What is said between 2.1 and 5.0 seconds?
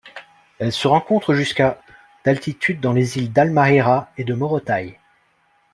d'altitude dans les îles d'Halmahera et de Morotai.